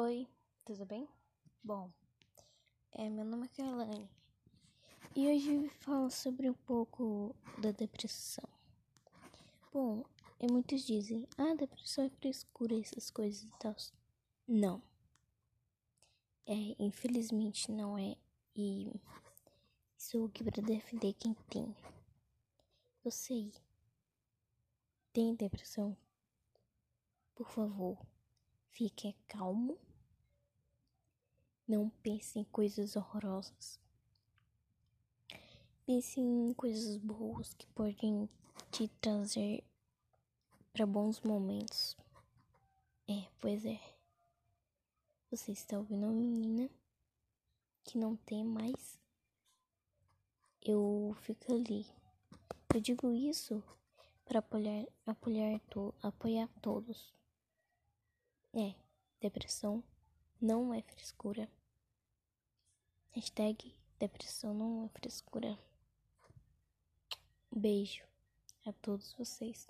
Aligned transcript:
Oi, 0.00 0.28
tudo 0.64 0.86
bem? 0.86 1.08
Bom, 1.60 1.90
é, 2.92 3.10
meu 3.10 3.24
nome 3.24 3.46
é 3.46 3.48
Kelane 3.48 4.08
e 5.16 5.26
hoje 5.26 5.68
falo 5.80 6.08
sobre 6.08 6.48
um 6.48 6.54
pouco 6.54 7.34
da 7.60 7.72
depressão. 7.72 8.48
Bom, 9.72 10.04
e 10.38 10.46
muitos 10.46 10.86
dizem, 10.86 11.26
ah, 11.36 11.52
depressão 11.56 12.04
é 12.04 12.10
frescura, 12.10 12.78
essas 12.78 13.10
coisas 13.10 13.42
e 13.42 13.58
tal. 13.58 13.74
Não. 14.46 14.80
É, 16.46 16.76
infelizmente 16.78 17.68
não 17.72 17.98
é, 17.98 18.16
e 18.54 18.92
sou 19.96 20.26
aqui 20.26 20.44
para 20.44 20.62
defender 20.62 21.12
quem 21.14 21.34
tem. 21.50 21.74
Você 23.02 23.50
tem 25.12 25.34
depressão? 25.34 25.96
Por 27.34 27.50
favor, 27.50 27.98
fique 28.70 29.12
calmo 29.26 29.76
não 31.68 31.90
pense 32.02 32.38
em 32.38 32.44
coisas 32.44 32.96
horrorosas. 32.96 33.78
Pense 35.84 36.18
em 36.18 36.54
coisas 36.54 36.96
boas 36.96 37.52
que 37.52 37.66
podem 37.68 38.28
te 38.70 38.88
trazer 39.00 39.62
para 40.72 40.86
bons 40.86 41.20
momentos. 41.20 41.94
É, 43.06 43.26
pois 43.38 43.66
é. 43.66 43.78
Você 45.30 45.52
está 45.52 45.76
ouvindo 45.78 46.06
uma 46.06 46.14
menina 46.14 46.70
que 47.84 47.98
não 47.98 48.16
tem 48.16 48.42
mais. 48.42 48.98
Eu 50.62 51.14
fico 51.20 51.54
ali. 51.54 51.86
Eu 52.74 52.80
digo 52.80 53.12
isso 53.12 53.62
para 54.24 54.38
apoiar, 54.38 54.86
apoiar, 55.06 55.60
to, 55.70 55.94
apoiar 56.02 56.48
todos. 56.62 57.12
É, 58.54 58.74
depressão 59.20 59.82
não 60.40 60.72
é 60.72 60.80
frescura. 60.82 61.48
Hashtag 63.18 63.74
depressão 63.98 64.54
não 64.54 64.84
é 64.84 64.88
frescura. 64.90 65.58
Beijo 67.50 68.04
a 68.64 68.72
todos 68.72 69.12
vocês. 69.18 69.66